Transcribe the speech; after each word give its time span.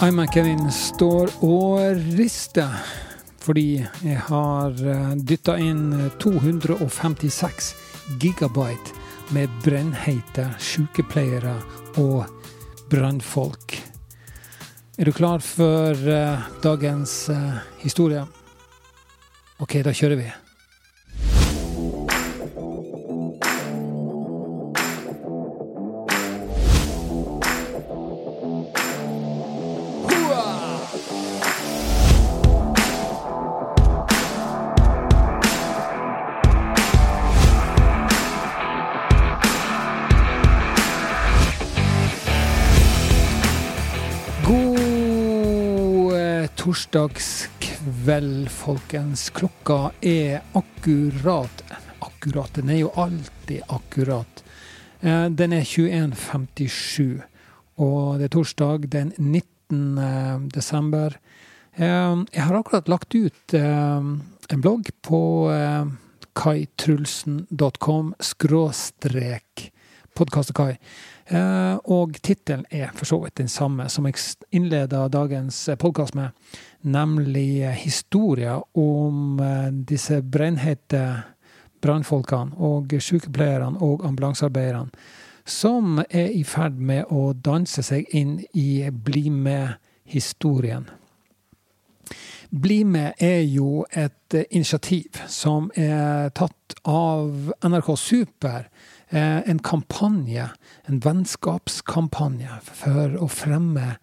I'm 0.00 0.16
Kevin 0.32 0.70
står 0.72 1.28
og 1.44 1.98
rister 2.16 2.72
fordi 3.44 3.82
jeg 4.00 4.16
har 4.30 4.72
dytta 5.28 5.58
inn 5.60 5.92
256 6.22 7.68
gigabyte 8.22 8.96
med 9.36 9.52
brennheite 9.60 10.46
sykepleiere 10.56 11.52
og 12.00 12.24
brannfolk. 12.88 13.76
Er 14.96 15.04
du 15.04 15.12
klar 15.12 15.44
for 15.44 15.92
uh, 15.92 16.48
dagens 16.64 17.16
historie? 17.84 18.24
OK, 19.60 19.82
da 19.84 19.92
kjører 19.92 20.24
vi. 20.24 20.32
Torsdagskveld, 46.70 48.50
folkens. 48.50 49.30
Klokka 49.30 49.90
er 50.00 50.40
akkurat 50.52 51.62
Akkurat. 51.98 52.54
Den 52.54 52.68
er 52.70 52.78
jo 52.78 52.90
alltid 52.94 53.62
akkurat. 53.66 54.44
Eh, 55.00 55.26
den 55.26 55.52
er 55.52 55.64
21.57, 55.64 57.22
og 57.76 58.20
det 58.20 58.28
er 58.28 58.32
torsdag 58.36 58.86
den 58.92 59.10
19. 59.18 59.98
Eh, 59.98 60.38
desember. 60.54 61.18
Eh, 61.74 62.22
jeg 62.30 62.42
har 62.42 62.54
akkurat 62.54 62.88
lagt 62.88 63.14
ut 63.14 63.54
en 63.54 64.62
blogg 64.62 64.90
på 65.02 65.50
kaitrulsen.com 66.38 68.14
skråstrek 68.20 69.72
podkastekai. 70.20 70.74
Eh, 71.30 71.76
og 71.92 72.18
tittelen 72.22 72.66
er 72.70 72.92
for 72.96 73.08
så 73.08 73.20
vidt 73.24 73.38
den 73.40 73.48
samme 73.48 73.88
som 73.92 74.06
jeg 74.08 74.18
innleda 74.52 75.06
dagens 75.08 75.68
podkast 75.80 76.16
med, 76.18 76.36
nemlig 76.82 77.64
historier 77.80 78.60
om 78.78 79.40
eh, 79.40 79.70
disse 79.72 80.20
brennhete 80.22 81.04
brannfolkene 81.80 82.58
og 82.60 82.92
sykepleierne 83.00 83.80
og 83.80 84.04
ambulansearbeiderne 84.04 84.90
som 85.50 85.98
er 86.10 86.30
i 86.34 86.42
ferd 86.46 86.78
med 86.78 87.10
å 87.10 87.32
danse 87.32 87.82
seg 87.82 88.08
inn 88.14 88.38
i 88.54 88.84
Bli 88.90 89.30
med-historien. 89.30 90.86
Bli 92.50 92.82
med 92.84 93.18
er 93.22 93.42
jo 93.46 93.84
et 93.90 94.34
initiativ 94.50 95.22
som 95.30 95.70
er 95.78 96.30
tatt 96.34 96.74
av 96.84 97.52
NRK 97.62 97.92
Super 97.98 98.66
Eh, 98.66 98.99
en 99.10 99.58
kampanje, 99.58 100.46
en 100.86 101.00
vennskapskampanje, 101.02 102.60
for 102.62 103.16
å 103.18 103.26
fremme 103.30 103.96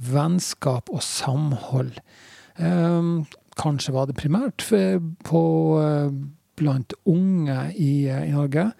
vennskap 0.00 0.88
og 0.92 1.02
samhold. 1.04 1.98
Eh, 2.56 3.10
kanskje 3.60 3.94
var 3.94 4.08
det 4.08 4.16
primært 4.18 4.64
på, 5.24 5.44
eh, 5.82 6.10
blant 6.56 6.94
unge 7.06 7.72
i, 7.74 8.08
i 8.08 8.32
Norge. 8.32 8.72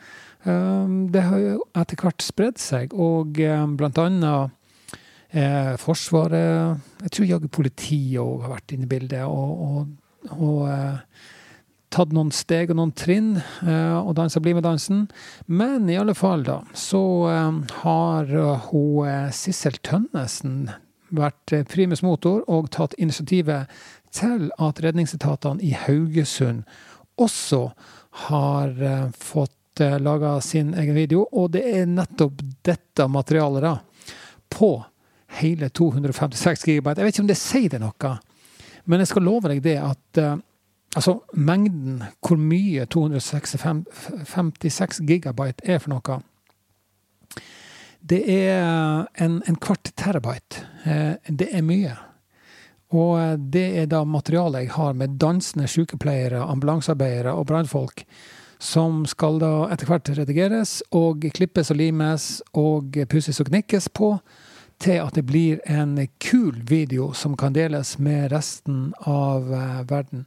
Det 0.45 1.23
har 1.25 1.39
jo 1.41 1.63
etter 1.75 1.97
hvert 1.97 2.21
spredd 2.21 2.59
seg, 2.61 2.93
og 2.93 3.39
blant 3.79 3.99
annet 3.99 4.61
Forsvaret 5.81 6.79
Jeg 7.01 7.11
tror 7.11 7.27
jaggu 7.27 7.49
politiet 7.49 8.21
òg 8.21 8.45
har 8.45 8.53
vært 8.53 8.75
inne 8.77 8.85
i 8.85 8.91
bildet. 8.93 9.25
og, 9.25 9.65
og, 9.65 10.37
og 10.37 10.69
tatt 11.95 12.15
noen 12.15 12.33
steg 12.35 12.73
og 12.73 12.79
noen 12.79 12.93
trinn 12.97 13.37
eh, 13.39 13.97
og 13.97 14.15
dansa 14.19 14.43
Bli 14.43 14.55
med-dansen. 14.57 15.07
Men 15.47 15.89
i 15.91 15.99
alle 16.01 16.17
fall, 16.19 16.45
da, 16.47 16.61
så 16.75 17.03
eh, 17.31 17.75
har 17.85 18.33
eh, 18.35 18.71
hun 18.71 19.31
Sissel 19.35 19.79
Tønnesen 19.87 20.73
vært 21.15 21.53
primus 21.71 22.03
motor 22.03 22.43
og 22.51 22.73
tatt 22.75 22.97
initiativet 22.99 23.71
til 24.15 24.49
at 24.63 24.81
redningsetatene 24.83 25.63
i 25.63 25.75
Haugesund 25.79 26.65
også 27.21 27.69
har 28.27 28.73
fått 29.15 29.83
laga 30.03 30.33
sin 30.43 30.73
egen 30.79 30.97
video. 30.97 31.27
Og 31.31 31.53
det 31.55 31.63
er 31.71 31.87
nettopp 31.91 32.43
dette 32.67 33.07
materialet, 33.11 33.63
da, 33.63 34.17
på 34.51 34.73
hele 35.39 35.69
256 35.71 36.67
GB. 36.67 36.95
Jeg 36.95 37.07
vet 37.07 37.15
ikke 37.15 37.25
om 37.27 37.31
det 37.31 37.39
sier 37.39 37.71
det 37.75 37.83
noe, 37.83 38.17
men 38.91 39.03
jeg 39.03 39.13
skal 39.13 39.27
love 39.27 39.51
deg 39.51 39.63
det 39.63 39.79
at 39.83 40.23
Altså 40.95 41.17
mengden, 41.35 42.05
hvor 42.23 42.39
mye 42.39 42.87
256 42.87 45.01
gigabyte 45.09 45.67
er 45.67 45.79
for 45.83 45.91
noe. 45.91 46.21
Det 48.05 48.21
er 48.31 49.09
en, 49.19 49.43
en 49.49 49.57
kvart 49.57 49.91
terabyte. 49.99 50.63
Eh, 50.85 51.15
det 51.29 51.49
er 51.51 51.63
mye. 51.67 51.97
Og 52.95 53.39
det 53.39 53.79
er 53.81 53.87
da 53.91 54.05
materialet 54.07 54.67
jeg 54.67 54.75
har 54.77 54.95
med 54.95 55.19
dansende 55.19 55.67
sykepleiere, 55.71 56.45
ambulansearbeidere 56.45 57.33
og 57.35 57.47
brannfolk, 57.51 58.05
som 58.63 59.03
skal 59.09 59.41
da 59.43 59.69
etter 59.75 59.91
hvert 59.91 60.11
redigeres 60.15 60.83
og 60.95 61.25
klippes 61.35 61.73
og 61.75 61.81
limes 61.81 62.43
og 62.55 62.95
pusses 63.11 63.41
og 63.43 63.51
knikkes 63.51 63.89
på, 63.89 64.15
til 64.83 65.01
at 65.01 65.15
det 65.17 65.27
blir 65.27 65.61
en 65.71 65.97
kul 66.23 66.61
video 66.69 67.13
som 67.17 67.37
kan 67.39 67.55
deles 67.55 67.97
med 67.99 68.33
resten 68.35 68.93
av 69.09 69.51
eh, 69.51 69.83
verden. 69.91 70.27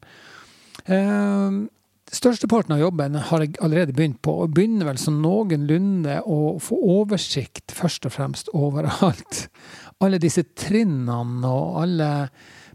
Uh, 0.87 1.67
Størsteparten 2.07 2.71
av 2.71 2.79
jobben 2.79 3.17
har 3.19 3.43
jeg 3.43 3.57
allerede 3.59 3.91
begynt 3.95 4.21
på, 4.23 4.31
og 4.45 4.53
begynner 4.55 4.87
vel 4.87 4.99
som 5.01 5.17
noenlunde 5.19 6.21
å 6.23 6.55
få 6.63 6.77
oversikt, 6.95 7.73
først 7.75 8.07
og 8.07 8.13
fremst, 8.15 8.51
overalt. 8.55 9.47
Alle 10.03 10.19
disse 10.21 10.45
trinnene 10.55 11.49
og 11.49 11.81
alle 11.81 12.11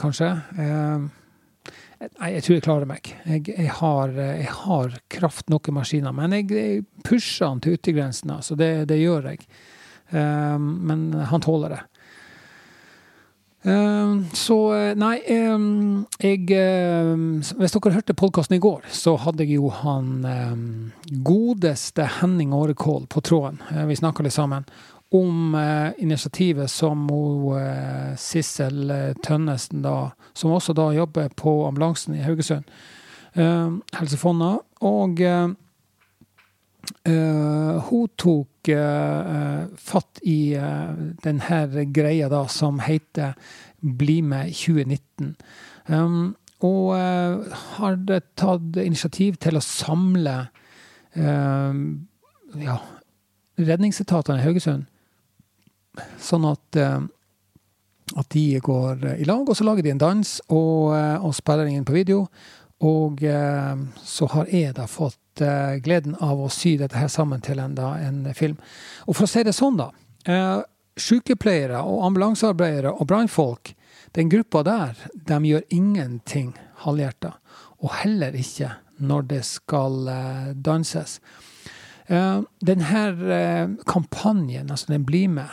kanskje. 0.00 0.30
Ehm, 0.58 1.02
nei, 2.00 2.30
jeg 2.34 2.42
tror 2.42 2.54
jeg 2.56 2.64
klarer 2.64 2.86
meg. 2.90 3.02
Jeg, 3.28 3.40
jeg, 3.52 3.70
har, 3.78 4.08
jeg 4.16 4.50
har, 4.64 4.86
kraft 5.12 5.46
nok 5.52 5.64
i 5.68 5.76
maskina. 5.76 6.10
Men 6.16 6.28
jeg, 6.40 6.46
jeg 6.50 6.82
pusher 7.06 7.48
den 7.52 7.60
til 7.62 7.74
yttergrensen, 7.78 8.30
så 8.42 8.52
det, 8.58 8.88
det, 8.90 8.98
gjør 9.04 9.22
jeg. 9.30 9.38
Um, 10.10 10.64
men 10.88 11.00
han 11.30 11.42
tåler 11.42 11.68
det. 11.76 11.82
Ehm, 13.64 14.26
så 14.36 14.56
eh, 14.76 14.94
nei, 15.00 15.14
ehm, 15.24 16.04
jeg 16.20 16.50
ehm, 16.52 17.38
Hvis 17.40 17.72
dere 17.72 17.94
hørte 17.94 18.16
podkasten 18.16 18.58
i 18.58 18.60
går, 18.60 18.84
så 18.92 19.14
hadde 19.16 19.46
jeg 19.46 19.56
jo 19.56 19.70
han 19.72 20.92
godeste 21.24 22.04
Henning 22.20 22.52
Årekål 22.52 23.06
på 23.08 23.22
tråden. 23.24 23.62
Eh, 23.72 23.86
vi 23.88 23.96
snakka 23.96 24.26
litt 24.26 24.36
sammen 24.36 24.68
om 25.14 25.54
eh, 25.56 25.94
initiativet 26.02 26.68
som 26.70 27.06
Sissel 28.18 28.92
Tønnesen, 29.24 29.80
da, 29.84 30.10
som 30.34 30.52
også 30.52 30.74
da 30.76 30.90
jobber 30.92 31.30
på 31.36 31.62
ambulansen 31.68 32.18
i 32.18 32.24
Haugesund, 32.24 32.66
Helse 33.34 34.18
Fonna. 34.18 34.56
Og 34.86 35.22
Uh, 37.04 37.80
hun 37.88 38.08
tok 38.16 38.70
uh, 38.72 39.66
fatt 39.76 40.20
i 40.24 40.54
uh, 40.56 40.92
denne 41.24 41.84
greia 41.92 42.30
da, 42.32 42.44
som 42.48 42.80
heter 42.84 43.34
Bli 43.80 44.20
med 44.24 44.52
2019. 44.56 45.34
Um, 45.92 46.34
og 46.64 46.94
har 46.96 47.96
tatt 48.40 48.78
initiativ 48.80 49.34
til 49.42 49.58
å 49.58 49.60
samle 49.60 50.36
ja, 51.12 52.76
redningsetatene 53.60 54.38
i 54.40 54.44
Haugesund, 54.46 54.86
sånn 56.16 56.46
at 56.48 56.78
at 58.14 58.30
de 58.32 58.46
går 58.64 59.04
i 59.18 59.26
lag, 59.28 59.44
og 59.44 59.58
så 59.58 59.66
lager 59.68 59.84
de 59.84 59.92
en 59.92 60.00
dans 60.00 60.32
og, 60.46 60.96
og 60.96 61.36
spiller 61.36 61.68
inn 61.68 61.84
på 61.84 61.98
video. 61.98 62.24
Og 62.82 63.22
så 64.02 64.26
har 64.32 64.50
jeg 64.50 64.74
da 64.74 64.86
fått 64.90 65.42
gleden 65.84 66.16
av 66.20 66.40
å 66.42 66.50
sy 66.52 66.76
dette 66.80 66.98
her 66.98 67.08
sammen 67.08 67.40
til 67.40 67.58
en, 67.62 67.74
da, 67.78 67.94
en 68.02 68.26
film. 68.34 68.58
Og 69.06 69.16
for 69.16 69.24
å 69.26 69.30
si 69.30 69.44
det 69.46 69.54
sånn, 69.56 69.78
da. 69.78 69.88
Sykepleiere 71.00 71.80
og 71.82 72.04
ambulansearbeidere 72.10 72.92
og 72.92 73.06
brannfolk, 73.10 73.72
den 74.14 74.28
gruppa 74.30 74.62
der, 74.66 74.98
de 75.14 75.38
gjør 75.48 75.64
ingenting 75.74 76.52
halvhjerta. 76.84 77.32
Og 77.82 77.94
heller 78.02 78.36
ikke 78.38 78.74
når 79.02 79.26
det 79.32 79.42
skal 79.48 80.10
danses. 80.54 81.18
Denne 82.06 83.02
kampanjen, 83.88 84.70
altså 84.70 84.92
den 84.92 85.06
Bli 85.08 85.24
med, 85.28 85.50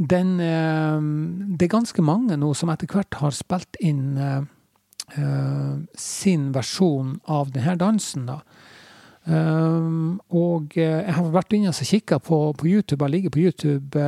den 0.00 0.36
Det 0.38 1.66
er 1.66 1.74
ganske 1.76 2.02
mange 2.02 2.38
nå 2.40 2.54
som 2.56 2.70
etter 2.72 2.88
hvert 2.88 3.20
har 3.20 3.34
spilt 3.36 3.76
inn 3.84 4.14
sin 5.98 6.50
versjon 6.54 7.16
av 7.26 7.50
denne 7.50 7.74
dansen, 7.80 8.28
da. 8.28 8.36
og 10.30 10.76
jeg 10.78 11.14
har 11.16 11.32
vært 11.34 11.56
inne 11.56 11.72
og 11.72 11.90
kikka 11.90 12.20
på, 12.22 12.38
på 12.54 12.68
YouTube. 12.70 13.04
Jeg 13.04 13.14
ligger 13.16 13.34
på 13.34 13.42
YouTube 13.42 14.04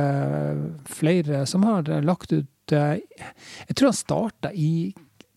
flere 0.87 1.43
som 1.45 1.67
har 1.67 1.91
lagt 2.07 2.31
ut 2.31 2.49
Jeg 2.71 3.75
tror 3.75 3.91
han 3.91 3.99
starta 3.99 4.53
i 4.55 4.93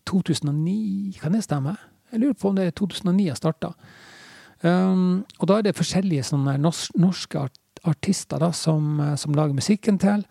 2009, 0.07 1.19
kan 1.21 1.35
det 1.35 1.43
stemme? 1.43 1.75
Jeg 2.11 2.21
lurer 2.23 2.37
på 2.39 2.49
om 2.49 2.55
det 2.55 2.67
er 2.69 2.75
2009 2.79 3.27
han 3.27 3.39
starta. 3.39 3.73
Um, 4.63 5.25
og 5.37 5.49
da 5.49 5.59
er 5.59 5.67
det 5.67 5.77
forskjellige 5.77 6.37
norske 6.97 7.43
artister 7.85 8.41
da, 8.41 8.51
som, 8.55 9.01
som, 9.19 9.35
lager 9.37 9.53
musikken 9.57 9.99
til. 10.01 10.23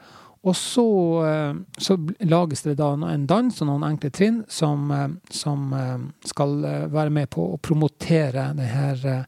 Og 0.47 0.55
så, 0.57 0.87
uh, 1.27 1.57
så, 1.79 1.97
lages 2.23 2.63
det 2.63 2.77
da 2.79 2.93
en 2.95 3.27
dans 3.27 3.61
og 3.63 3.69
noen 3.69 3.87
enkle 3.89 4.13
trinn 4.15 4.43
som, 4.49 4.91
uh, 4.95 5.09
som 5.35 5.73
uh, 5.75 5.99
skal 6.27 6.61
være 6.93 7.11
med 7.11 7.31
på 7.35 7.49
å 7.55 7.59
promotere 7.63 8.53
denne 8.55 9.27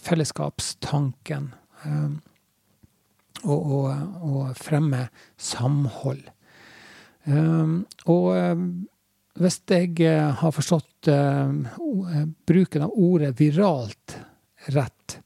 fellesskapstanken. 0.00 1.48
Og, 3.40 3.56
og, 3.56 3.86
og, 4.20 4.50
fremme 4.60 5.06
samhold. 5.40 6.20
Og 8.12 8.26
hvis 9.40 9.56
jeg 9.72 9.96
eh, 10.04 10.28
har 10.42 10.52
forstått 10.52 11.08
bruken 12.50 12.84
av 12.84 12.92
ordet 12.92 13.32
viralt 13.40 14.18
rett, 14.76 15.16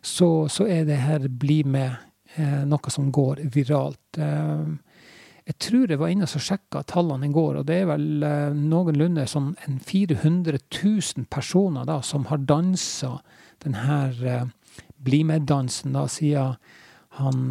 så, 0.00 0.46
så 0.46 0.68
er 0.70 0.86
det 0.86 1.02
her 1.02 1.26
bli 1.28 1.64
med 1.66 2.07
noe 2.38 2.92
som 2.92 3.10
går 3.14 3.42
viralt. 3.54 4.18
Uh, 4.18 4.76
jeg 5.48 5.56
tror 5.64 5.90
jeg 5.90 6.00
var 6.00 6.12
inne 6.12 6.28
og 6.28 6.44
sjekka 6.44 6.82
tallene 6.90 7.28
i 7.28 7.32
går, 7.32 7.60
og 7.60 7.68
det 7.70 7.78
er 7.80 7.86
vel 7.88 8.04
noenlunde 8.52 9.24
sånn 9.30 9.54
400 9.64 10.58
000 10.60 11.24
personer 11.32 11.88
da, 11.88 12.02
som 12.04 12.26
har 12.28 12.42
dansa 12.44 13.14
denne 13.64 14.42
bli 15.00 15.22
med-dansen 15.24 15.96
da, 15.96 16.04
siden 16.12 16.58
han, 17.16 17.48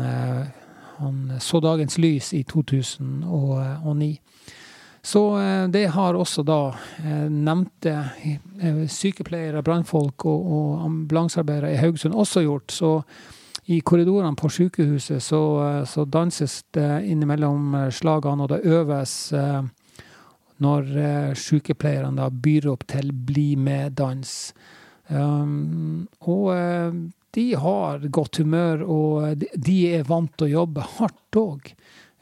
han 0.99 1.17
så 1.41 1.63
dagens 1.65 1.97
lys 1.97 2.29
i 2.37 2.43
2009. 2.45 4.11
Så 5.07 5.39
eh, 5.39 5.67
det 5.67 5.85
har 5.95 6.17
også 6.19 6.43
da 6.43 6.73
eh, 6.99 7.27
nevnte 7.31 7.93
eh, 8.27 8.81
sykepleiere, 8.91 9.63
brannfolk 9.63 10.25
og, 10.27 10.49
og 10.57 10.81
ambulansearbeidere 10.83 11.71
i 11.71 11.79
Haugesund 11.79 12.15
også 12.15 12.43
gjort. 12.43 12.73
Så 12.75 12.89
i 13.67 13.81
korridorene 13.83 14.37
på 14.39 14.49
sykehuset 14.53 15.23
så, 15.23 15.41
så 15.87 16.05
danses 16.07 16.61
det 16.75 17.03
innimellom 17.11 17.75
slagene, 17.91 18.45
og 18.45 18.53
det 18.53 18.63
øves 18.63 19.15
når 20.63 20.87
sykepleierne 21.37 22.15
da 22.17 22.29
byr 22.31 22.69
opp 22.71 22.87
til 22.89 23.11
Bli 23.11 23.57
med-dans. 23.59 24.31
Og 25.11 26.47
de 27.37 27.45
har 27.61 28.07
godt 28.07 28.39
humør, 28.41 28.83
og 28.87 29.43
de 29.53 29.77
er 29.93 30.07
vant 30.07 30.31
til 30.37 30.47
å 30.47 30.53
jobbe 30.61 30.85
hardt 30.97 31.37
òg. 31.37 31.71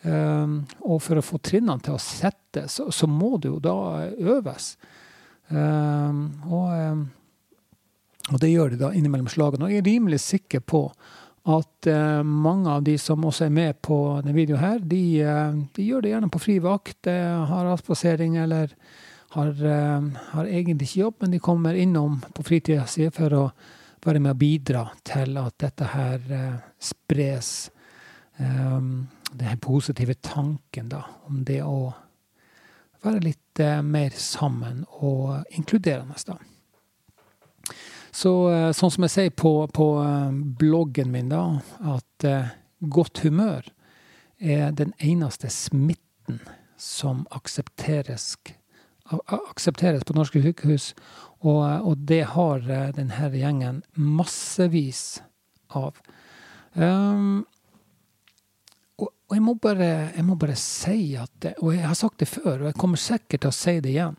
Og 0.06 0.98
for 1.02 1.20
å 1.20 1.26
få 1.26 1.40
trinnene 1.40 1.82
til 1.86 1.96
å 1.96 2.02
sette, 2.02 2.68
så, 2.72 2.90
så 2.92 3.08
må 3.10 3.36
det 3.42 3.54
jo 3.54 3.62
da 3.64 3.78
øves. 4.36 4.74
Og, 5.50 7.06
og, 8.32 8.40
det 8.42 8.52
gjør 8.52 8.74
de 8.74 8.82
da 8.82 8.92
innimellom 8.94 9.30
slagene. 9.32 9.68
Og 9.68 9.74
jeg 9.74 9.84
er 9.84 9.90
rimelig 9.90 10.22
sikker 10.26 10.66
på 10.66 10.88
at 11.46 11.88
uh, 11.92 12.24
mange 12.26 12.72
av 12.72 12.84
de 12.86 12.96
som 13.02 13.26
også 13.26 13.46
er 13.46 13.54
med 13.54 13.82
på 13.86 13.98
denne 14.24 14.36
videoen 14.36 14.64
her, 14.64 14.80
de, 14.82 15.02
uh, 15.22 15.58
de 15.76 15.86
gjør 15.86 16.06
det 16.06 16.14
gjerne 16.14 16.30
på 16.34 16.42
fri 16.42 16.58
vakt, 16.64 17.10
uh, 17.10 17.46
har 17.52 17.70
avspasering 17.74 18.40
eller 18.42 18.74
har, 19.36 19.52
har, 20.32 20.46
egentlig 20.48 20.86
ikke 20.88 21.02
jobb, 21.02 21.16
men 21.20 21.34
de 21.34 21.42
kommer 21.44 21.76
innom 21.76 22.22
på 22.38 22.44
fritida 22.48 22.86
si 22.88 23.10
for 23.12 23.34
å 23.36 23.42
være 24.06 24.22
med 24.24 24.32
og 24.32 24.40
bidra 24.40 24.86
til 25.04 25.36
at 25.42 25.58
dette 25.60 25.90
her 25.92 26.22
spres. 26.80 27.50
Den 28.40 29.60
positive 29.60 30.16
tanken 30.24 30.88
da, 30.94 31.02
om 31.28 31.42
det 31.44 31.60
å 31.68 31.92
være 33.06 33.24
litt 33.26 33.62
eh, 33.62 33.82
mer 33.86 34.14
sammen 34.18 34.84
og 35.02 35.46
inkluderende. 35.58 36.18
da. 36.26 36.38
Så, 38.16 38.32
eh, 38.52 38.72
sånn 38.72 38.94
som 38.94 39.06
jeg 39.06 39.14
sier 39.14 39.34
på, 39.36 39.52
på 39.76 39.88
eh, 40.00 40.36
bloggen 40.60 41.12
min, 41.12 41.32
da, 41.34 41.60
at 41.96 42.28
eh, 42.28 42.54
godt 42.80 43.26
humør 43.26 43.68
er 44.40 44.72
den 44.76 44.94
eneste 45.04 45.50
smitten 45.52 46.40
som 46.80 47.26
aksepteres, 47.36 48.36
aksepteres 49.08 50.06
på 50.08 50.16
norske 50.16 50.42
sykehus. 50.44 50.94
Og, 51.46 51.62
og 51.62 52.06
det 52.08 52.24
har 52.34 52.64
denne 52.96 53.30
gjengen 53.36 53.84
massevis 53.96 55.20
av. 55.76 56.00
Um, 56.74 57.44
og 59.00 59.36
jeg 59.36 59.44
må, 59.44 59.56
bare, 59.60 59.92
jeg 60.16 60.26
må 60.28 60.36
bare 60.38 60.58
si 60.60 61.16
at 61.18 61.48
Og 61.64 61.72
jeg 61.74 61.86
har 61.88 61.96
sagt 61.98 62.20
det 62.22 62.28
før, 62.30 62.60
og 62.60 62.68
jeg 62.70 62.78
kommer 62.80 63.02
sikkert 63.02 63.46
til 63.46 63.52
å 63.52 63.58
si 63.58 63.76
det 63.82 63.94
igjen. 63.94 64.18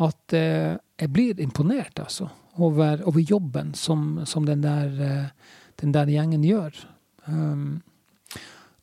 At 0.00 0.34
eh, 0.36 0.78
jeg 1.00 1.12
blir 1.12 1.42
imponert, 1.44 2.00
altså. 2.00 2.30
Over, 2.60 3.00
over 3.08 3.20
jobben 3.20 3.74
som, 3.74 4.20
som 4.26 4.44
den, 4.46 4.60
der, 4.60 4.90
eh, 5.00 5.54
den, 5.80 5.94
der, 5.96 6.10
gjengen 6.12 6.44
gjør. 6.44 6.76
Um, 7.24 7.80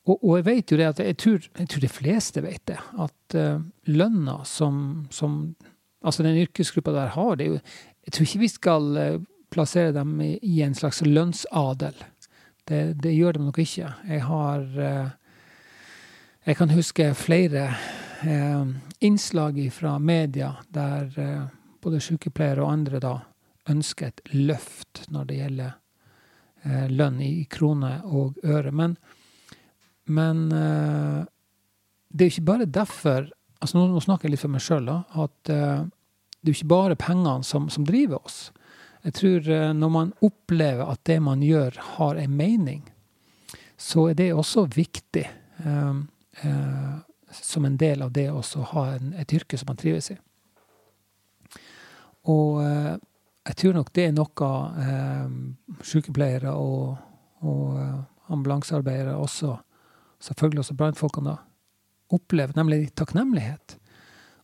og, 0.08 0.16
og, 0.16 0.32
jeg 0.38 0.46
vet 0.48 0.72
jo 0.72 0.80
det 0.80 0.88
at 0.88 1.02
jeg 1.04 1.18
tror, 1.22 1.48
jeg 1.60 1.70
tror 1.70 1.84
de 1.84 1.92
fleste 1.92 2.44
vet 2.46 2.64
det. 2.70 2.78
At 2.98 3.38
uh, 3.38 3.62
lønna 3.86 4.40
som, 4.46 5.08
som, 5.12 5.56
Altså 6.02 6.24
den 6.24 6.38
yrkesgruppa 6.38 6.94
der 6.94 7.10
har, 7.16 7.36
det 7.36 7.46
er 7.46 7.50
jo 7.56 7.60
Jeg 8.06 8.14
tror 8.14 8.28
ikke 8.28 8.40
vi 8.40 8.50
skal 8.54 8.98
uh, 8.98 9.22
plassere 9.52 9.94
dem 9.94 10.20
i, 10.22 10.38
i, 10.42 10.62
en 10.62 10.76
slags 10.76 11.02
lønnsadel. 11.06 11.96
Det, 12.68 12.82
det, 13.04 13.16
gjør 13.16 13.38
de 13.38 13.46
nok 13.46 13.60
ikke. 13.60 13.94
Jeg 14.08 14.24
har 14.24 14.66
uh, 14.78 15.10
jeg 16.48 16.56
kan 16.56 16.70
huske 16.72 17.10
flere 17.12 17.64
eh, 18.24 18.68
innslag 19.04 19.58
fra 19.76 19.98
media 20.00 20.54
der 20.72 21.20
eh, 21.20 21.42
både 21.84 22.00
sykepleiere 22.00 22.64
og 22.64 22.72
andre 22.72 23.02
da 23.04 23.12
ønsker 23.72 24.12
et 24.12 24.34
løft 24.34 25.06
når 25.14 25.30
det 25.30 25.40
gjelder 25.42 25.72
eh, 26.64 26.88
lønn 26.92 27.22
i 27.24 27.32
kroner 27.52 28.06
og 28.06 28.38
øre. 28.44 28.72
Men, 28.72 28.98
men 30.06 30.46
eh, 30.52 31.24
det 32.10 32.24
er 32.24 32.30
jo 32.30 32.36
ikke 32.36 32.52
bare 32.52 32.70
derfor 32.80 33.32
altså 33.60 33.80
nå, 33.80 33.88
nå, 33.92 34.04
snakker 34.04 34.28
jeg 34.28 34.36
litt 34.36 34.44
for 34.44 34.54
meg 34.54 34.64
sjøl, 34.64 34.92
at 34.92 35.52
eh, 35.54 35.88
det 36.38 36.52
er 36.52 36.54
jo 36.54 36.60
ikke 36.60 36.76
bare 36.76 37.00
pengene 37.00 37.48
som, 37.48 37.72
som 37.74 37.88
driver 37.88 38.22
oss. 38.22 38.52
Jeg 39.06 39.18
tror 39.18 39.50
eh, 39.56 39.74
når 39.74 39.94
man 39.94 40.14
opplever 40.26 40.86
at 40.86 41.04
det 41.10 41.20
man 41.24 41.44
gjør, 41.46 41.80
har 41.98 42.22
en 42.22 42.38
mening, 42.38 42.86
så 43.78 44.10
er 44.12 44.18
det 44.18 44.32
også 44.34 44.68
viktig. 44.74 45.26
Um, 45.66 46.08
eh, 46.42 46.96
som 47.32 47.66
en 47.66 47.78
del 47.78 48.02
av 48.02 48.12
det 48.16 48.30
å 48.32 48.42
ha 48.72 48.84
en, 48.96 49.12
et 49.20 49.34
yrke 49.34 49.58
som 49.60 49.70
man 49.70 49.80
trives 49.80 50.12
i. 50.14 50.18
Og 52.28 52.62
eh, 52.64 52.96
jeg 53.48 53.56
tror 53.62 53.78
nok 53.78 53.92
det 53.96 54.10
er 54.10 54.16
noe 54.16 54.52
eh, 54.84 55.28
sykepleiere 55.88 56.52
og, 56.52 56.98
og 57.48 57.80
eh, 57.80 58.00
ambulansearbeidere 58.34 59.16
også, 59.16 59.56
selvfølgelig 60.20 60.66
også 60.66 60.78
brannfolkene, 60.80 61.38
opplever, 62.12 62.56
nemlig 62.56 62.90
takknemlighet. 62.96 63.78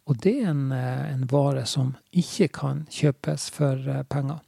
Og 0.08 0.20
det 0.24 0.34
er 0.42 0.50
en, 0.52 0.72
eh, 0.72 1.14
en, 1.14 1.28
vare 1.32 1.66
som 1.66 1.96
ikke 2.12 2.48
kan 2.60 2.84
kjøpes 2.92 3.50
for 3.56 3.80
eh, 3.88 4.04
penger. 4.04 4.40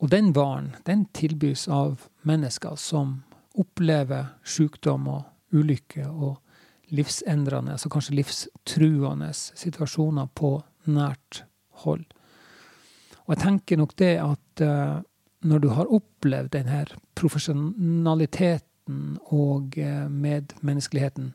Og 0.00 0.10
den 0.10 0.34
varen, 0.36 0.74
den 0.86 1.06
tilbys 1.16 1.68
av 1.68 2.08
mennesker 2.22 2.76
som 2.76 3.22
opplever 3.56 4.34
sykdom 4.44 5.08
og 5.08 5.54
ulykke 5.54 6.08
og 6.08 6.40
livsendrende, 6.92 7.76
altså 7.76 7.88
kanskje 7.88 8.16
livstruende 8.18 9.30
situasjoner 9.32 10.28
på 10.36 10.58
nært 10.84 11.44
hold. 11.84 12.04
Og 13.24 13.34
jeg 13.34 13.40
tenker 13.40 13.80
nok 13.80 13.94
det 14.00 14.14
at 14.20 14.64
uh, 14.64 15.00
når 15.48 15.62
du 15.62 15.70
har 15.72 15.92
opplevd 15.92 16.52
denne 16.52 16.82
profesjonaliteten 17.16 19.16
og 19.32 19.78
uh, 19.80 20.06
medmenneskeligheten 20.12 21.30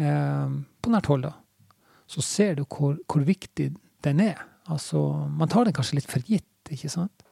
uh, 0.00 0.48
på 0.82 0.92
nært 0.92 1.08
hold, 1.08 1.28
da, 1.28 1.34
så 2.10 2.24
ser 2.24 2.58
du 2.58 2.66
hvor, 2.66 2.98
hvor 3.08 3.24
viktig 3.24 3.70
den 4.04 4.20
er. 4.20 4.42
Altså, 4.68 5.00
man 5.32 5.48
tar 5.48 5.66
den 5.66 5.76
kanskje 5.76 6.00
litt 6.00 6.10
for 6.10 6.24
gitt, 6.28 6.68
ikke 6.68 6.92
sant? 6.92 7.24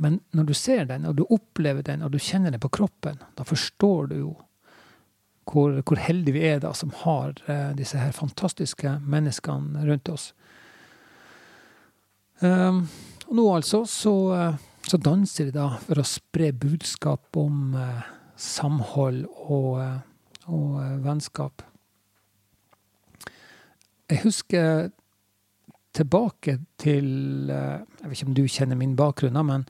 Men 0.00 0.18
når 0.34 0.48
du 0.48 0.54
ser 0.58 0.88
den, 0.88 1.04
og 1.06 1.18
du 1.18 1.26
opplever 1.28 1.84
den, 1.86 2.02
og 2.02 2.10
du 2.10 2.18
kjenner 2.18 2.50
den 2.50 2.62
på 2.62 2.72
kroppen, 2.72 3.20
da 3.36 3.44
forstår 3.46 4.08
du 4.10 4.16
jo 4.16 4.32
hvor, 5.44 5.76
hvor 5.84 6.00
heldige 6.00 6.34
vi 6.34 6.46
er 6.48 6.62
da 6.64 6.72
som 6.74 6.90
har 7.04 7.36
disse 7.76 8.00
her 8.00 8.16
fantastiske 8.16 8.96
menneskene 9.04 9.84
rundt 9.86 10.08
oss. 10.08 10.32
Um, 12.42 12.88
og 13.28 13.36
nå 13.38 13.44
altså 13.54 13.84
så, 13.86 14.14
uh, 14.34 14.56
så, 14.88 14.98
danser 14.98 15.48
de 15.48 15.54
da 15.54 15.68
for 15.84 16.00
å 16.00 16.06
spre 16.06 16.50
budskap 16.52 17.38
om 17.38 17.76
uh, 17.78 18.02
samhold 18.36 19.22
og, 19.46 19.78
og 20.50 20.72
vennskap. 21.04 21.62
Jeg 24.10 24.24
husker 24.26 24.90
tilbake 25.94 26.58
til 26.82 27.06
Jeg 27.46 28.08
vet 28.08 28.16
ikke 28.16 28.26
om 28.26 28.34
du 28.36 28.42
kjenner 28.50 28.76
min 28.76 28.96
bakgrunn, 28.98 29.38
men, 29.46 29.62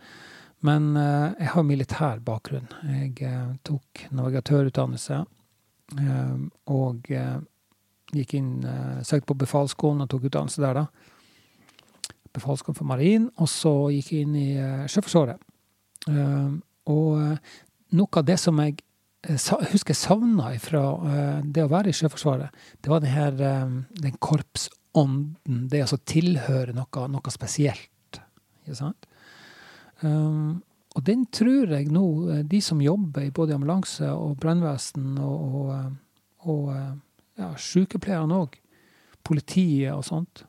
men 0.65 0.97
jeg 0.97 1.51
har 1.53 1.67
militær 1.69 2.23
bakgrunn. 2.25 2.67
Jeg 2.89 3.61
tok 3.69 4.07
navigatørutdannelse 4.09 5.21
og 6.73 7.13
gikk 8.17 8.35
inn 8.41 8.51
Søkte 9.05 9.29
på 9.29 9.39
befalsskolen 9.45 10.07
og 10.07 10.11
tok 10.11 10.27
utdannelse 10.31 10.65
der, 10.65 10.81
da. 10.81 11.14
Befalsskolen 12.35 12.79
for 12.79 12.89
marin. 12.89 13.29
Og 13.41 13.51
så 13.51 13.73
gikk 13.95 14.13
jeg 14.15 14.27
inn 14.27 14.39
i 14.39 14.49
Sjøforsvaret. 14.91 15.41
Og 16.91 17.23
noe 17.95 18.21
av 18.21 18.27
det 18.29 18.39
som 18.43 18.59
jeg 18.61 18.81
husker 19.73 19.95
jeg 19.95 20.01
savna 20.03 20.51
fra 20.61 20.83
det 21.43 21.65
å 21.65 21.71
være 21.73 21.89
i 21.93 21.97
Sjøforsvaret, 21.97 22.53
det 22.85 22.93
var 22.93 23.01
den 23.01 23.15
her 23.15 23.39
den 23.39 24.19
korpsånden. 24.19 25.69
det 25.71 25.81
altså 25.87 25.99
tilhøre 26.05 26.75
noe, 26.77 27.09
noe 27.09 27.33
spesielt. 27.33 28.21
Ikke 28.65 28.77
sant? 28.79 29.09
Og 30.95 31.03
den 31.03 31.25
tror 31.35 31.73
jeg 31.75 31.91
nå 31.91 32.07
de 32.47 32.61
som 32.63 32.83
jobber 32.83 33.27
i 33.27 33.33
både 33.35 33.57
ambulanse 33.57 34.07
og 34.13 34.37
brannvesen 34.43 35.17
og, 35.19 35.57
og, 35.65 36.53
og 36.53 36.69
ja, 37.41 37.51
sykepleierne 37.59 38.43
òg, 38.45 38.59
politiet 39.27 39.91
og 39.95 40.05
sånt, 40.07 40.45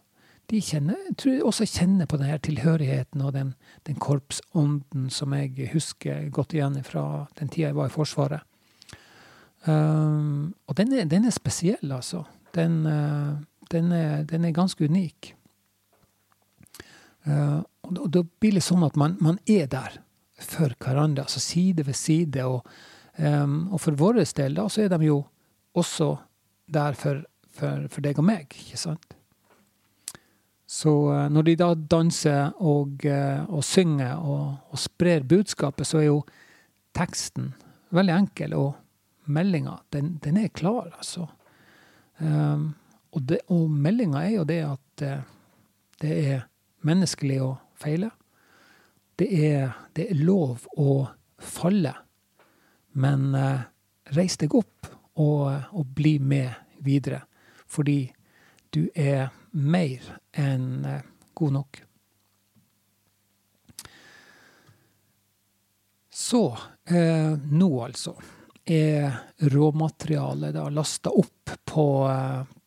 de 0.52 0.62
kjenner, 0.62 1.00
tror 1.18 1.34
jeg 1.34 1.46
også 1.46 1.66
kjenner 1.66 2.08
på 2.10 2.20
denne 2.22 2.38
tilhørigheten 2.46 3.24
og 3.26 3.34
den, 3.34 3.54
den 3.88 3.98
korpsånden 4.02 5.08
som 5.14 5.34
jeg 5.34 5.72
husker 5.74 6.28
godt 6.34 6.54
igjen 6.54 6.78
fra 6.86 7.26
den 7.40 7.50
tida 7.50 7.72
jeg 7.72 7.78
var 7.78 7.90
i 7.90 7.96
Forsvaret. 7.96 8.46
Um, 9.66 10.54
og 10.70 10.78
den 10.78 10.94
er, 10.94 11.08
den 11.10 11.26
er, 11.26 11.34
spesiell, 11.34 11.92
altså. 11.92 12.22
Den, 12.54 12.84
uh, 12.86 13.34
den 13.72 13.92
er, 13.92 14.24
den 14.30 14.46
er 14.46 14.54
ganske 14.54 14.86
unik. 14.86 15.34
Uh, 17.26 17.64
og 17.90 18.12
da 18.14 18.22
blir 18.22 18.60
det 18.60 18.66
sånn 18.66 18.86
at 18.86 18.98
man, 19.00 19.18
man, 19.26 19.40
er 19.50 19.66
der 19.72 19.98
for 20.38 20.70
hverandre, 20.78 21.26
altså 21.26 21.42
side 21.42 21.88
ved 21.88 21.98
side. 21.98 22.46
Og, 22.46 22.62
um, 23.18 23.72
og 23.74 23.82
for 23.82 23.98
vår 23.98 24.22
del 24.38 24.62
da, 24.62 24.70
så 24.70 24.86
er 24.86 24.94
de 24.94 25.10
jo 25.10 25.24
også 25.74 26.14
der 26.70 26.94
for, 26.94 27.26
for, 27.50 27.90
for 27.90 28.06
deg 28.06 28.22
og 28.22 28.30
meg, 28.30 28.54
ikke 28.54 28.78
sant? 28.78 29.18
Så 30.76 30.92
uh, 31.08 31.26
når 31.32 31.48
de 31.48 31.56
da 31.60 31.70
danser 31.96 32.56
og, 32.60 33.06
uh, 33.08 33.46
og 33.48 33.64
synger 33.64 34.18
og, 34.18 34.58
og, 34.72 34.80
sprer 34.80 35.24
budskapet, 35.24 35.88
så 35.88 36.02
er 36.02 36.10
jo 36.10 36.18
teksten 36.96 37.54
veldig 37.96 38.16
enkel, 38.16 38.56
og 38.60 38.74
meldinga, 39.26 39.78
den, 39.94 40.18
den, 40.24 40.38
er 40.38 40.52
klar, 40.54 40.90
altså. 40.98 41.28
Um, 42.20 42.74
og, 43.12 43.22
det, 43.30 43.40
og 43.48 43.70
meldinga 43.72 44.24
er 44.24 44.36
jo 44.36 44.44
det 44.48 44.60
at 44.68 45.04
eh, 45.04 45.24
det 46.02 46.16
er 46.28 46.42
menneskelig 46.86 47.38
å 47.44 47.50
feile. 47.80 48.10
Det 49.16 49.28
er, 49.48 49.72
det 49.96 50.10
er 50.12 50.20
lov 50.20 50.66
å 50.76 51.06
falle. 51.40 51.94
Men 53.00 53.30
uh, 53.36 53.64
reis 54.16 54.36
deg 54.40 54.56
opp 54.56 54.92
og, 55.16 55.48
og, 55.72 55.86
bli 55.96 56.18
med 56.20 56.52
videre. 56.84 57.22
Fordi 57.72 58.02
du 58.76 58.90
er 58.94 59.30
mer 59.56 60.04
enn 60.36 60.86
eh, 60.86 61.04
god 61.34 61.54
nok. 61.56 61.82
Så 66.16 66.58
eh, 66.90 67.32
nå, 67.52 67.70
altså, 67.84 68.16
er 68.66 69.14
råmaterialet 69.38 70.56
da 70.56 70.70
lasta 70.74 71.12
opp 71.14 71.52
på, 71.66 71.88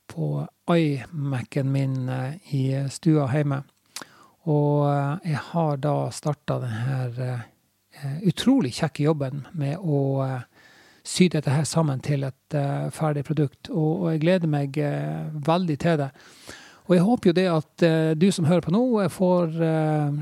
på 0.07 0.29
iMac-en 0.77 1.73
min 1.73 2.09
eh, 2.09 2.55
i 2.55 2.65
stua 2.91 3.29
hjemme. 3.33 3.63
Og 4.49 4.89
eh, 4.89 5.33
jeg 5.33 5.45
har 5.51 5.81
da 5.83 5.97
starta 6.15 6.61
denne 6.63 7.33
eh, 7.33 8.21
utrolig 8.31 8.73
kjekke 8.79 9.09
jobben 9.09 9.45
med 9.59 9.81
å 9.81 10.01
sy 11.09 11.29
dette 11.33 11.53
her 11.53 11.65
sammen 11.69 12.03
til 12.05 12.27
et 12.29 12.57
ferdig 12.93 13.25
produkt. 13.25 13.71
Og 13.73 14.11
jeg 14.13 14.23
gleder 14.25 14.51
meg 14.51 14.77
veldig 15.47 15.77
til 15.81 16.01
det. 16.03 16.09
Og 16.89 16.95
jeg 16.97 17.05
håper 17.05 17.31
jo 17.31 17.37
det 17.37 17.47
at 17.53 17.85
du 18.21 18.27
som 18.33 18.49
hører 18.49 18.65
på 18.65 18.73
nå, 18.73 18.83
får 19.13 19.57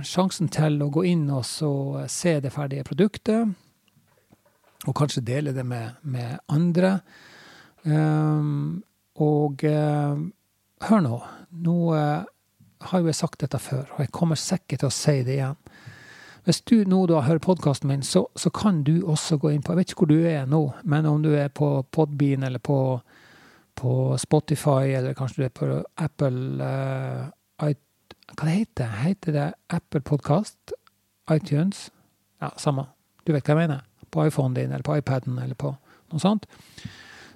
sjansen 0.06 0.50
til 0.54 0.78
å 0.82 0.90
gå 0.94 1.04
inn 1.10 1.24
og 1.34 1.42
se 1.46 2.36
det 2.42 2.54
ferdige 2.54 2.86
produktet. 2.86 3.50
Og 4.86 4.94
kanskje 4.94 5.24
dele 5.26 5.54
det 5.54 5.66
med, 5.66 5.98
med 6.06 6.38
andre. 6.54 7.00
Um, 7.82 8.82
og 9.22 9.62
hør 9.66 11.04
nå. 11.06 11.20
Nå 11.66 11.76
har 12.86 13.00
jo 13.00 13.08
jeg 13.08 13.18
sagt 13.18 13.42
dette 13.42 13.60
før, 13.62 13.86
og 13.96 14.04
jeg 14.04 14.12
kommer 14.14 14.38
sikkert 14.38 14.82
til 14.82 14.90
å 14.90 14.94
si 14.94 15.20
det 15.26 15.38
igjen. 15.38 15.58
Hvis 16.46 16.60
du 16.62 16.84
nå 16.86 17.00
da 17.10 17.24
hører 17.26 17.42
podkasten 17.42 17.88
min, 17.90 18.04
så, 18.06 18.28
så, 18.38 18.52
kan 18.54 18.84
du 18.86 19.00
også 19.02 19.34
gå 19.42 19.50
inn 19.50 19.64
på 19.66 19.72
Jeg 19.74 19.80
vet 19.80 19.90
ikke 19.90 20.04
hvor 20.04 20.12
du 20.12 20.26
er 20.30 20.44
nå, 20.46 20.60
men 20.86 21.06
om 21.10 21.24
du 21.24 21.32
er 21.34 21.48
på 21.50 21.82
Podbean 21.90 22.46
eller 22.46 22.62
på, 22.62 22.78
på 23.74 23.94
Spotify, 24.22 24.94
eller 24.94 25.16
kanskje 25.18 25.42
du 25.42 25.46
er 25.48 25.54
på 25.56 25.70
Apple 25.98 26.62
uh, 26.62 27.26
Hva 27.58 28.46
det 28.46 28.52
heter 28.52 28.94
Heter 29.02 29.34
det 29.34 29.48
Apple 29.74 30.04
Podcast? 30.06 30.74
iTunes? 31.30 31.88
Ja, 32.38 32.52
samme. 32.62 32.84
Du 33.26 33.32
vet 33.34 33.42
hva 33.42 33.56
jeg 33.56 33.66
mener. 33.66 33.82
På 34.14 34.26
iPhonen 34.28 34.54
din, 34.54 34.70
eller 34.70 34.86
på 34.86 34.94
iPaden, 35.00 35.40
eller 35.42 35.58
på 35.58 35.72
noe 36.12 36.22
sånt. 36.22 36.46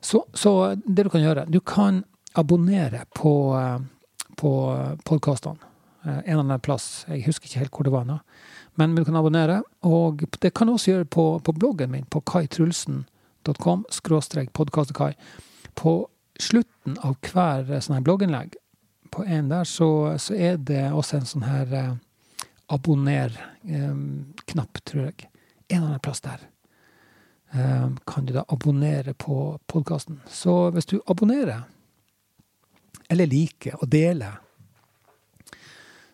Så, 0.00 0.23
så, 0.35 0.76
det 0.87 1.09
du 1.09 1.11
kan 1.11 1.25
gjøre 1.25 1.49
Du 1.50 1.59
kan 1.61 2.05
abonnere 2.38 3.02
på, 3.14 3.35
eh, 3.59 3.81
på 4.38 4.52
podkastene. 5.05 5.70
Eh, 6.04 6.19
en 6.19 6.25
eller 6.25 6.47
annen 6.47 6.61
plass. 6.61 7.04
Jeg 7.09 7.25
husker 7.26 7.49
ikke 7.49 7.64
helt 7.64 7.76
hvor 7.76 7.88
det 7.88 7.95
var 7.95 8.04
nå. 8.09 8.19
Men 8.80 8.95
du 8.97 9.04
kan 9.04 9.19
abonnere. 9.19 9.62
Og 9.87 10.25
det 10.40 10.54
kan 10.54 10.66
du 10.66 10.73
også 10.75 10.90
gjøre 10.95 11.04
på, 11.04 11.26
på 11.45 11.57
bloggen 11.57 11.90
min 11.92 12.09
på 12.09 12.21
kaitrulsen.com 12.21 13.85
skråstrek 13.92 14.52
podkastekai. 14.57 15.12
På 15.75 16.09
slutten 16.40 16.97
av 17.04 17.19
hver 17.26 17.71
eh, 17.71 17.83
sånn 17.83 17.99
her 17.99 18.07
blogginnlegg, 18.07 18.57
på 19.11 19.25
en 19.26 19.49
der, 19.50 19.64
så, 19.66 20.16
så, 20.23 20.35
er 20.35 20.57
det 20.57 20.92
også 20.95 21.16
en 21.19 21.26
sånn 21.26 21.42
her 21.42 21.73
eh, 21.75 21.95
abonner-knapp, 22.71 24.78
eh, 24.78 24.85
tror 24.87 25.02
jeg. 25.09 25.26
En 25.71 25.76
eller 25.76 25.88
annen 25.88 26.04
plass 26.04 26.23
der. 26.25 26.47
Eh, 27.52 27.88
kan 28.07 28.26
du 28.26 28.33
da 28.37 28.45
abonnere 28.49 29.14
på 29.19 29.59
podkasten. 29.66 30.21
Så 30.30 30.71
hvis 30.75 30.87
du 30.87 31.00
abonnerer, 31.11 31.66
eller 33.11 33.26
liker 33.26 33.75
og 33.83 33.90
deler, 33.90 34.38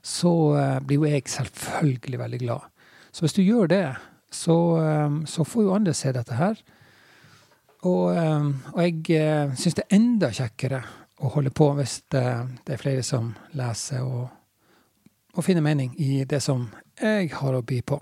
så 0.06 0.32
eh, 0.56 0.80
blir 0.86 1.00
jo 1.00 1.08
jeg 1.10 1.26
selvfølgelig 1.28 2.18
veldig 2.18 2.38
glad. 2.38 2.70
Så 3.12 3.24
hvis 3.24 3.34
du 3.34 3.42
gjør 3.42 3.66
det, 3.66 3.84
så, 4.30 4.56
eh, 4.78 5.16
så 5.26 5.44
får 5.44 5.66
jo 5.66 5.74
andre 5.74 5.94
se 5.94 6.12
dette 6.14 6.38
her. 6.38 6.62
Og, 7.86 8.16
og 8.72 8.78
jeg 8.82 9.52
syns 9.54 9.76
det 9.76 9.84
er 9.84 9.94
enda 9.94 10.30
kjekkere 10.34 10.80
å 11.22 11.28
holde 11.36 11.52
på 11.54 11.68
hvis 11.76 12.00
det, 12.10 12.24
det 12.66 12.74
er 12.74 12.80
flere 12.80 13.02
som 13.06 13.28
leser 13.54 14.02
og, 14.02 14.24
og 15.36 15.44
finner 15.44 15.62
mening 15.62 15.92
i 16.02 16.24
det 16.26 16.40
som 16.42 16.64
jeg 16.98 17.28
har 17.36 17.54
å 17.54 17.62
by 17.62 17.78
på 17.86 18.00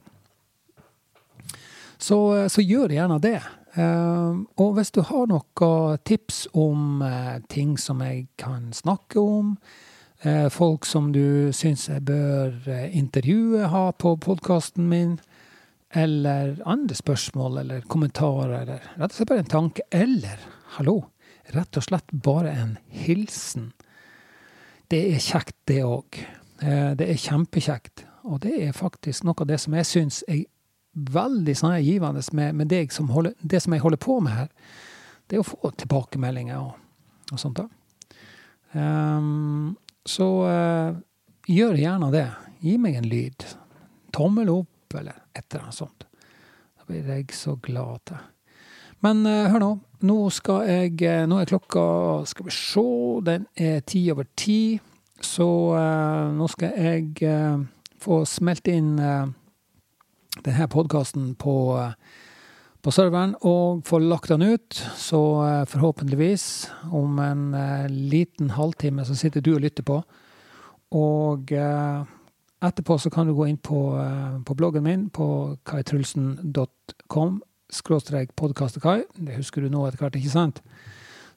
så, 2.00 2.18
så 2.48 2.64
gjør 2.64 2.94
gjerne 2.94 3.18
det. 3.20 3.38
Og 4.62 4.72
hvis 4.78 4.94
du 4.94 5.02
har 5.04 5.28
noen 5.28 6.00
tips 6.06 6.46
om 6.54 7.02
ting 7.50 7.76
som 7.80 8.00
jeg 8.04 8.26
kan 8.40 8.70
snakke 8.72 9.20
om, 9.20 9.54
folk 10.50 10.86
som 10.88 11.10
du 11.12 11.52
syns 11.52 11.88
jeg 11.90 12.00
bør 12.08 12.54
intervjue, 12.96 13.66
ha 13.68 13.90
på 13.92 14.14
podkasten 14.24 14.86
min, 14.88 15.18
eller 15.94 16.56
andre 16.64 16.96
spørsmål 16.96 17.58
eller 17.60 17.84
kommentarer, 17.92 18.54
eller 18.62 18.86
rett 18.96 19.12
og 19.12 19.18
slett 19.18 19.30
bare 19.30 19.44
en 19.44 19.52
tanke, 19.52 19.84
eller, 19.92 20.40
hallo, 20.78 20.96
rett 21.52 21.76
og 21.76 21.86
slett 21.86 22.16
bare 22.24 22.54
en 22.56 22.72
hilsen. 23.04 23.68
Det 24.90 25.02
er 25.12 25.22
kjekt, 25.22 25.56
det 25.68 25.82
òg. 25.84 26.18
Det 26.60 27.06
er 27.06 27.20
kjempekjekt. 27.20 28.06
Og 28.24 28.40
det 28.44 28.56
er 28.64 28.76
faktisk 28.76 29.26
noe 29.26 29.36
av 29.40 29.48
det 29.48 29.60
som 29.60 29.76
jeg 29.76 29.88
syns 29.88 30.22
er 30.30 30.44
veldig 30.94 31.54
sånn 31.58 31.76
givende 31.82 32.22
med, 32.32 32.54
med 32.54 32.70
deg 32.70 32.92
som 32.94 33.10
holder, 33.12 33.34
det 33.42 33.60
som 33.64 33.74
jeg 33.74 33.82
holder 33.84 34.00
på 34.00 34.18
med 34.24 34.36
her. 34.36 34.50
Det 35.28 35.38
er 35.38 35.42
å 35.42 35.48
få 35.48 35.72
tilbakemeldinger 35.80 36.60
og, 36.60 36.76
og 37.32 37.40
sånt. 37.40 37.60
da. 37.60 37.68
Um, 38.74 39.74
så 40.08 40.28
uh, 40.44 40.96
gjør 41.48 41.78
gjerne 41.80 42.10
det. 42.12 42.28
Gi 42.64 42.76
meg 42.80 42.98
en 42.98 43.08
lyd. 43.08 43.46
Tommel 44.14 44.50
opp, 44.52 44.96
eller 44.96 45.16
et 45.34 45.44
eller 45.48 45.66
annet 45.66 45.78
sånt. 45.78 46.06
Da 46.78 46.86
blir 46.88 47.08
jeg 47.08 47.32
så 47.36 47.56
glad 47.64 48.04
til. 48.10 48.20
Men 49.04 49.24
uh, 49.28 49.50
hør 49.52 49.62
nå. 49.62 49.72
Nå 50.04 50.16
jeg 50.68 50.98
uh, 51.00 51.24
Nå 51.24 51.38
er 51.40 51.48
klokka 51.48 51.84
Skal 52.28 52.44
vi 52.44 52.52
se, 52.52 52.84
den 53.24 53.46
er 53.56 53.80
ti 53.80 54.04
over 54.12 54.28
ti. 54.36 54.78
Så 55.24 55.46
nå 56.36 56.46
skal 56.52 56.74
jeg 56.76 57.30
få 58.02 58.16
smelt 58.28 58.66
inn 58.68 58.98
denne 58.98 60.66
podkasten 60.68 61.30
på 61.40 61.54
på 62.84 62.92
serveren 62.92 63.32
og 63.48 63.84
får 63.88 64.04
lagt 64.04 64.32
den 64.32 64.44
ut. 64.44 64.76
Så 65.00 65.20
eh, 65.46 65.62
forhåpentligvis 65.70 66.44
om 66.92 67.18
en 67.22 67.46
eh, 67.56 67.88
liten 67.88 68.52
halvtime 68.58 69.06
så 69.08 69.16
sitter 69.18 69.44
du 69.44 69.54
og 69.54 69.64
lytter 69.64 69.86
på. 69.88 70.02
Og 70.94 71.52
eh, 71.52 72.04
etterpå 72.64 72.98
så 73.00 73.10
kan 73.12 73.26
du 73.28 73.34
gå 73.36 73.48
inn 73.48 73.58
på, 73.58 73.80
på 74.46 74.56
bloggen 74.56 74.86
min 74.86 75.08
på 75.12 75.26
kaitrulsen.com 75.68 77.42
skråstrek 77.74 78.34
podkastekai. 78.36 79.02
Det 79.16 79.38
husker 79.38 79.64
du 79.64 79.72
nå 79.72 79.86
etter 79.86 80.04
hvert, 80.04 80.18
ikke 80.18 80.32
sant? 80.32 80.60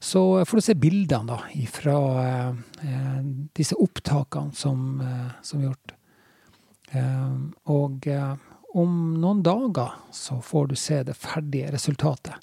Så 0.04 0.22
får 0.46 0.60
du 0.60 0.66
se 0.66 0.77
bildene 0.77 1.32
da, 1.32 1.39
fra 1.74 1.98
eh, 2.22 3.22
disse 3.58 3.77
opptakene 3.82 4.54
som, 4.58 5.00
eh, 5.01 5.32
som 5.42 5.62
er 5.62 5.72
gjort. 5.72 5.96
Eh, 6.94 7.34
og 7.74 8.06
om 8.78 8.92
noen 9.22 9.42
dager 9.46 9.92
så 10.14 10.42
får 10.44 10.68
du 10.72 10.76
se 10.80 11.04
det 11.08 11.16
ferdige 11.18 11.72
resultatet. 11.74 12.36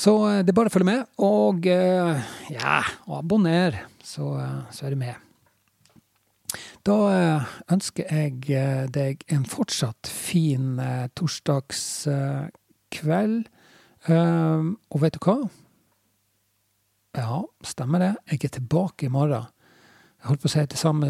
Så 0.00 0.12
eh, 0.28 0.40
det 0.44 0.50
er 0.52 0.56
bare 0.56 0.68
å 0.70 0.72
følge 0.72 0.92
med, 0.92 1.02
og 1.20 1.66
eh, 1.68 2.16
ja, 2.54 2.78
abonner, 3.12 3.76
så, 4.04 4.38
eh, 4.40 4.60
så 4.72 4.86
er 4.86 4.90
du 4.94 4.98
med. 5.02 5.14
Da 6.88 6.96
ønsker 7.70 8.04
jeg 8.08 8.32
deg 8.90 9.24
en 9.30 9.44
fortsatt 9.46 10.08
fin 10.10 10.80
torsdagskveld. 11.14 13.44
Og 14.08 14.98
vet 15.04 15.14
du 15.14 15.18
hva? 15.20 15.48
Ja, 17.20 17.44
stemmer 17.68 17.98
det. 18.02 18.14
Jeg 18.32 18.38
er 18.48 18.52
tilbake 18.56 19.06
i 19.06 19.12
morgen. 19.12 19.44
Jeg 20.18 20.26
holdt 20.30 20.42
på 20.42 20.48
å 20.48 20.54
si 20.54 20.62
til 20.72 20.80
samme 20.80 21.08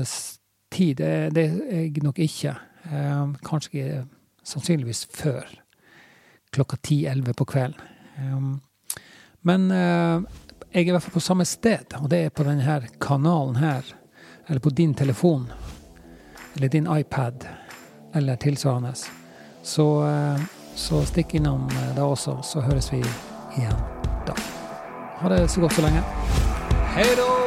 tid. 0.75 0.95
Det, 0.99 1.45
er 1.47 1.87
jeg 1.87 2.02
nok 2.02 2.19
ikke. 2.26 2.52
Eh, 2.84 3.26
kanskje 3.44 4.06
sannsynligvis 4.42 5.06
før 5.12 5.49
klokka 6.54 6.76
10-11 6.76 7.32
på 7.32 7.44
kvelden. 7.44 7.80
Eh, 8.16 9.00
men 9.40 9.70
eh, 9.70 10.22
jeg 10.72 10.84
er 10.84 10.88
i 10.88 10.94
hvert 10.94 11.02
fall 11.02 11.18
på 11.18 11.25
samme 11.25 11.44
sted, 11.49 11.96
og 12.00 12.10
det 12.10 12.25
er 12.25 12.34
på 12.34 12.46
denne 12.46 12.80
kanalen 13.00 13.56
her. 13.60 13.84
Eller 14.49 14.60
på 14.60 14.70
din 14.70 14.94
telefon. 14.94 15.50
Eller 16.56 16.68
din 16.68 16.88
iPad. 16.90 17.46
Eller 18.14 18.37
tilsvarende. 18.37 18.94
Så, 19.62 19.87
så 20.75 21.02
stikk 21.06 21.34
innom 21.38 21.68
da 21.94 22.08
også, 22.08 22.40
så 22.42 22.64
høres 22.64 22.90
vi 22.92 23.02
igjen 23.58 23.76
da. 24.26 24.34
Ha 25.20 25.34
det 25.34 25.44
så 25.52 25.60
godt 25.60 25.78
så 25.78 25.87
lenge. 25.87 26.02
Hei 26.96 27.06
da! 27.18 27.39